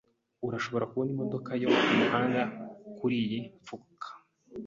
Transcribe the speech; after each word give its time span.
Urashobora 0.47 0.87
kubona 0.91 1.09
imodoka 1.15 1.49
yo 1.61 1.69
kumuhanda 1.85 2.41
kuriyi 2.97 3.39
mfuruka. 3.61 4.07